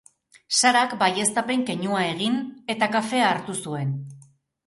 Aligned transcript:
Sarak, 0.59 0.93
baieztapen 1.01 1.65
keinua 1.67 2.01
egin, 2.15 2.39
eta 2.77 2.89
kafea 2.97 3.27
hartu 3.35 3.59
zuen. 3.67 3.93